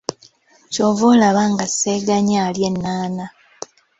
Ky'ova 0.71 1.03
olaba 1.13 1.41
nga 1.51 1.65
Ssegaanya 1.69 2.39
alya 2.47 2.65
ennaana. 2.71 3.25